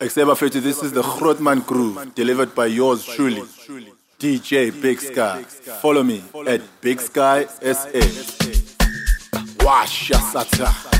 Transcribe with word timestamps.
Except 0.00 0.36
for 0.36 0.48
this 0.48 0.80
is 0.84 0.92
the 0.92 1.02
Grootman 1.02 1.66
Groove, 1.66 2.14
delivered 2.14 2.54
by 2.54 2.66
yours 2.66 3.04
truly, 3.04 3.42
DJ 4.20 4.70
Big 4.80 5.00
Sky. 5.00 5.42
Follow 5.42 6.04
me 6.04 6.22
at 6.46 6.60
Big 6.80 7.00
Sky 7.00 7.46
SA. 7.46 7.98
Wash 9.64 10.10
Sata. 10.10 10.97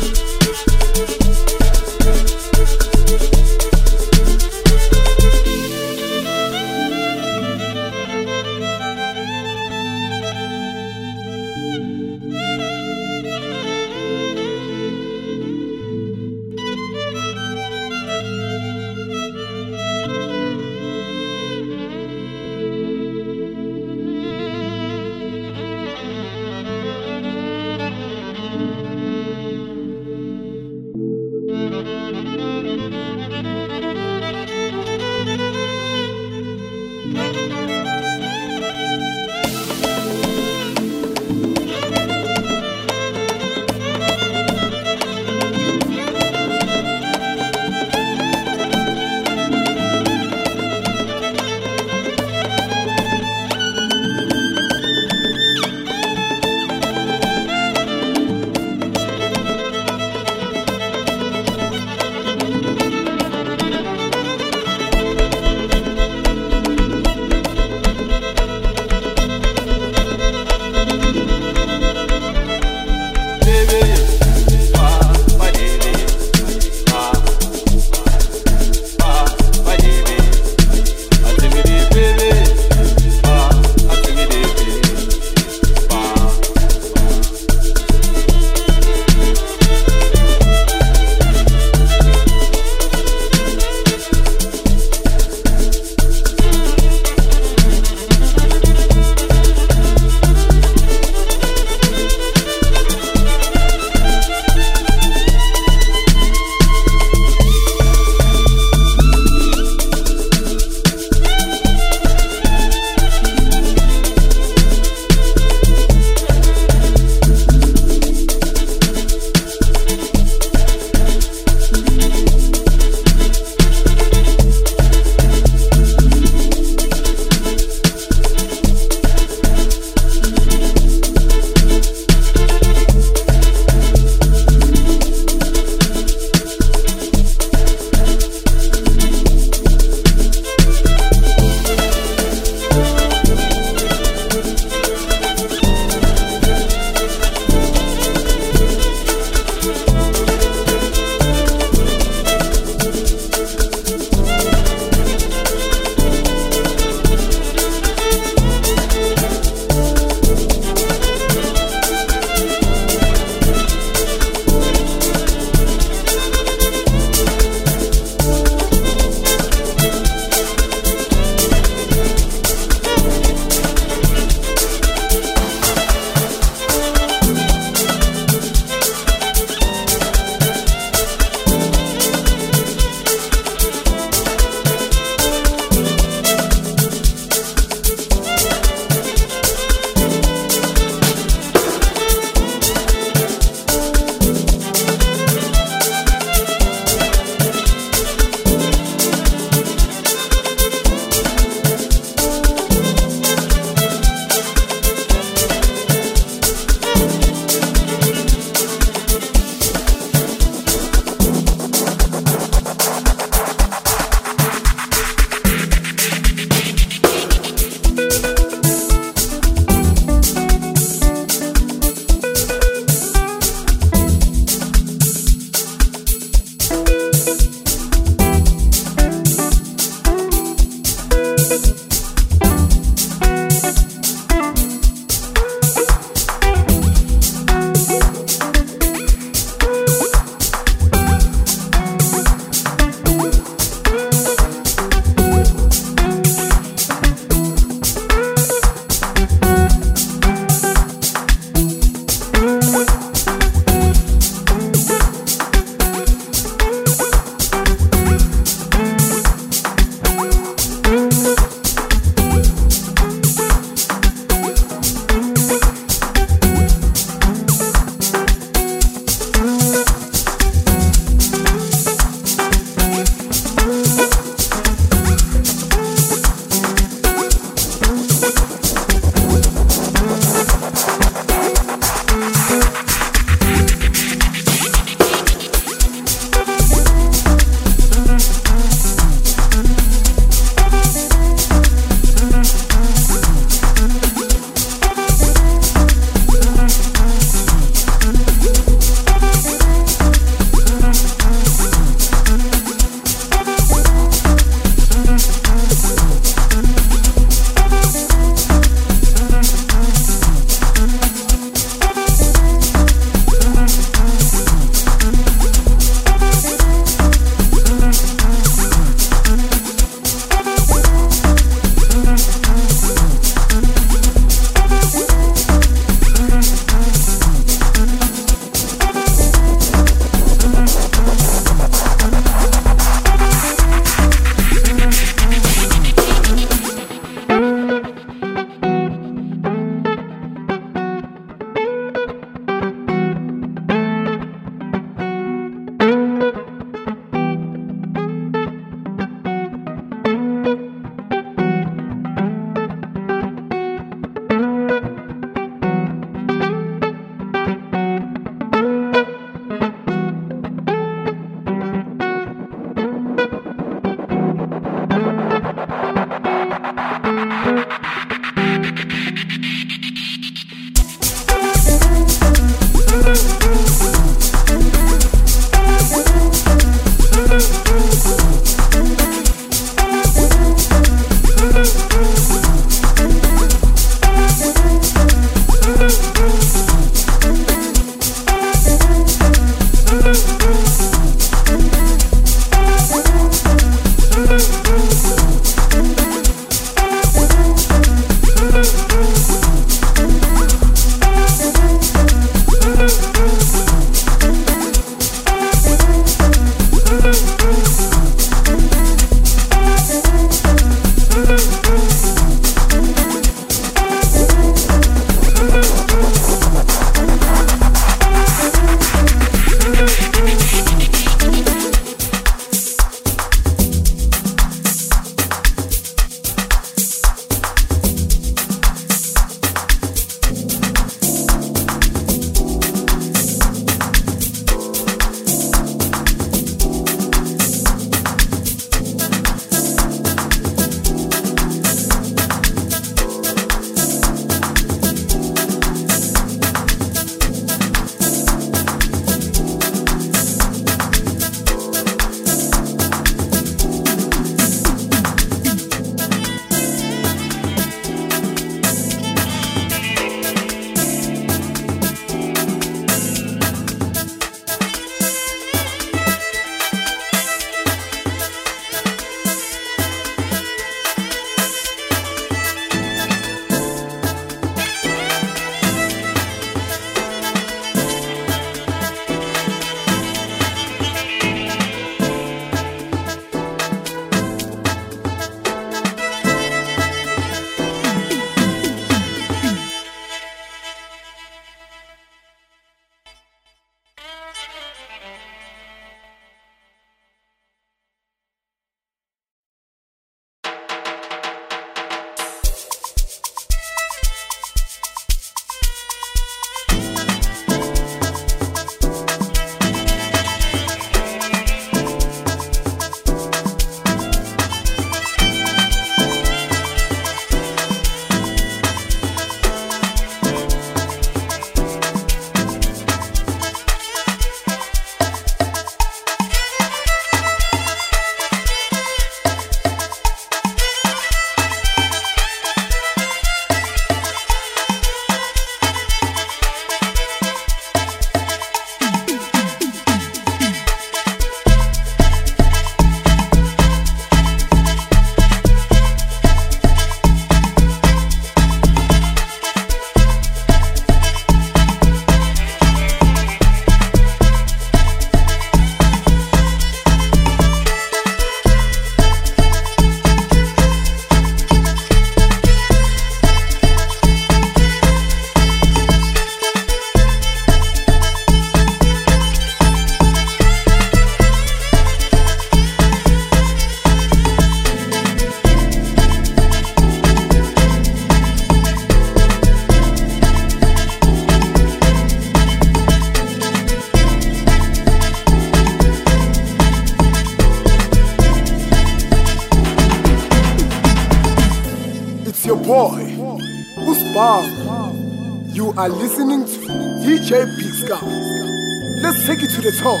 to 599.54 599.60
the 599.60 599.72
top. 599.72 600.00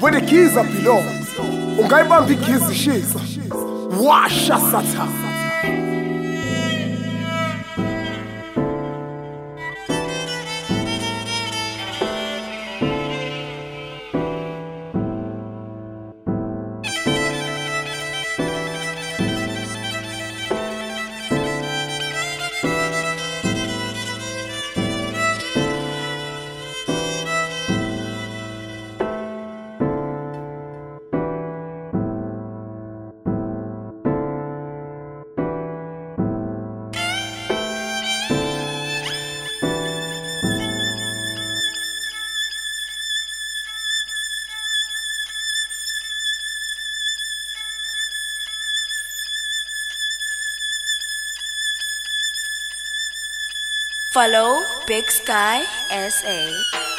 When 0.00 0.14
the 0.14 0.20
keys 0.20 0.56
are 0.56 0.64
below 0.64 1.02
ungayibamba 1.78 2.32
igizishisa 2.32 3.20
washa 4.00 4.58
satan. 4.58 5.31
Follow 54.12 54.62
Big 54.86 55.10
Sky 55.10 55.64
SA. 55.88 56.91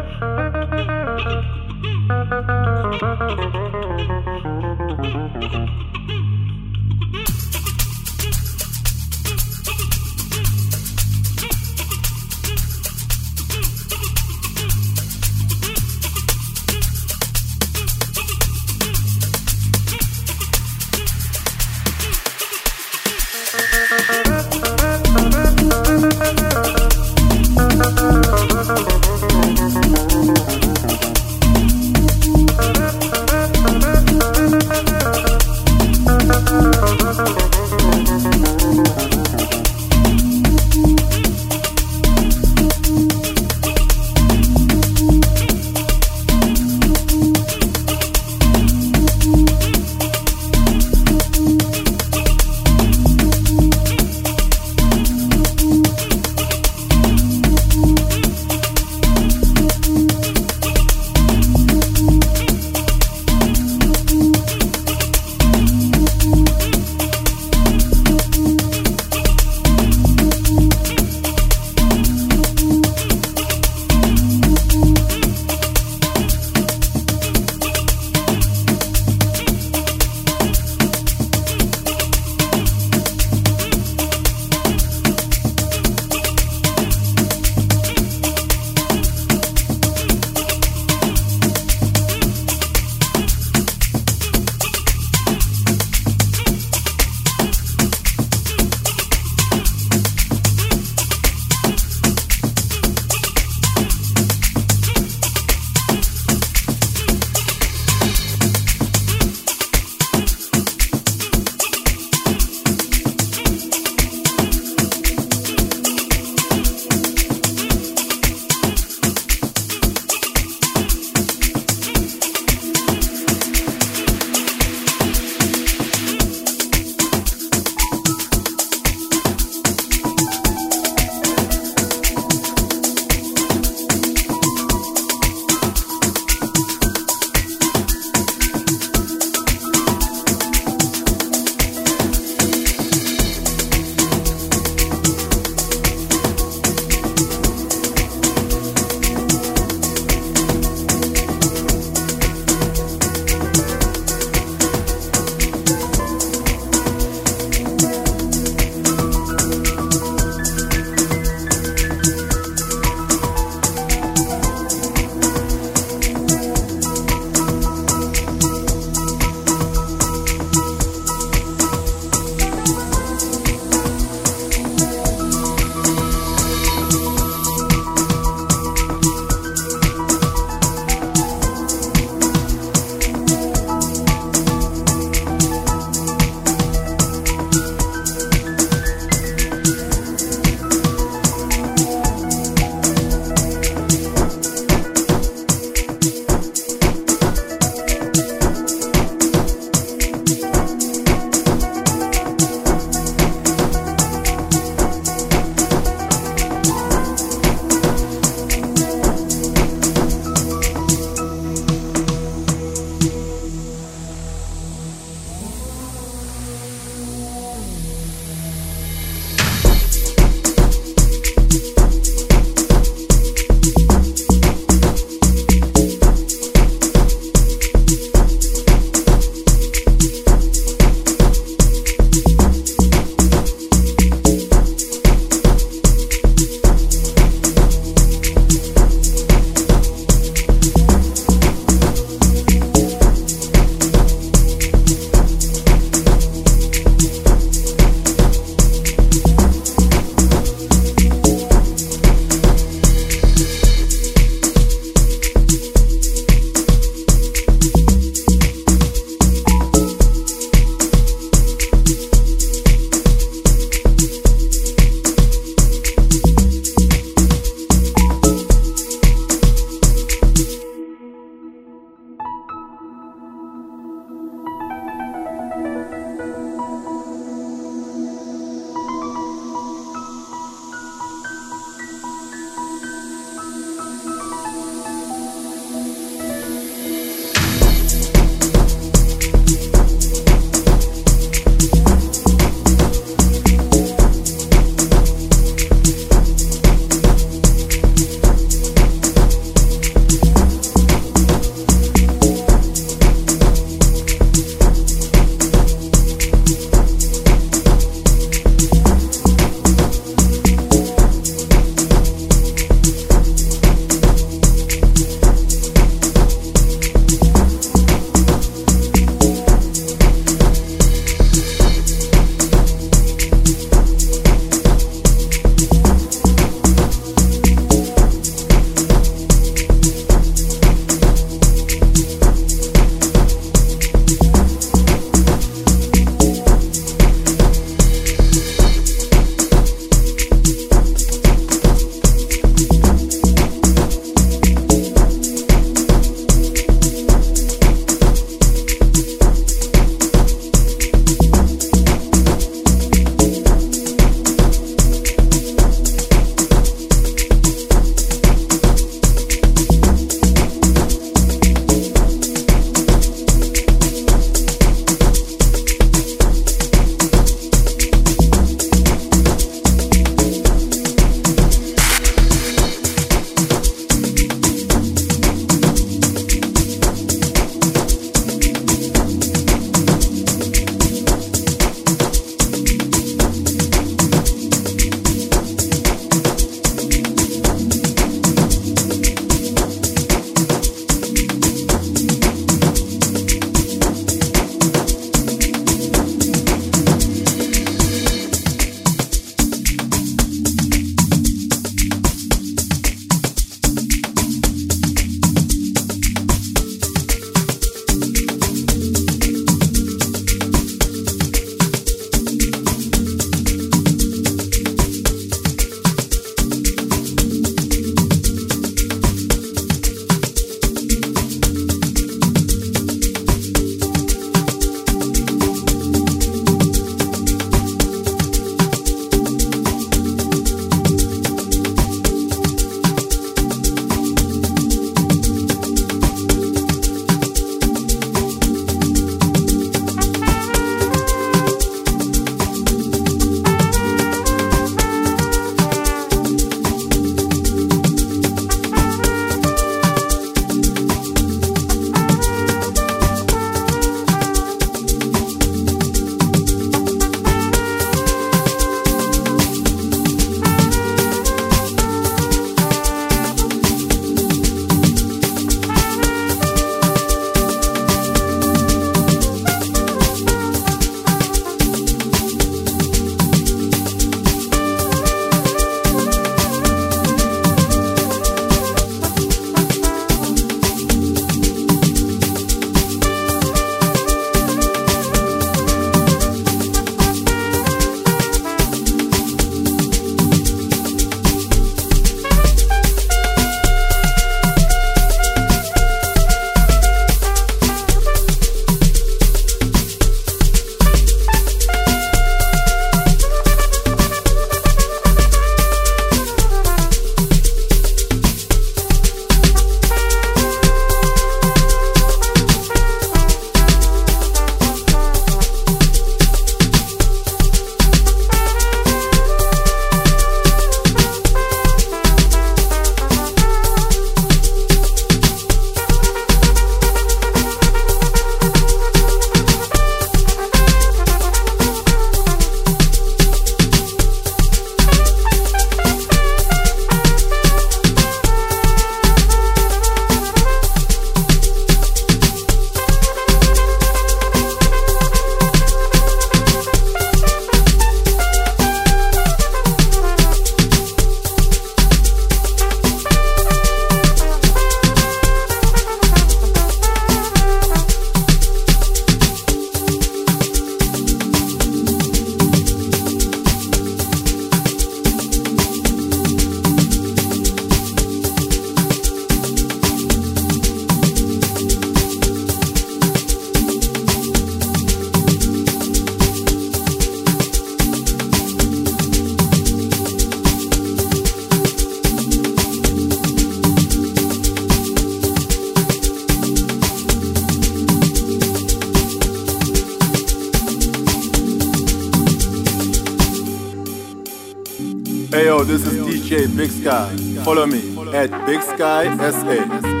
Sky. 596.91 597.43
Follow 597.45 597.65
me 597.65 597.81
at 598.13 598.45
Big 598.45 598.61
Sky 598.61 599.15
SA. 599.31 600.00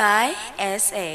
Sky 0.00 0.32
SA. 0.56 1.10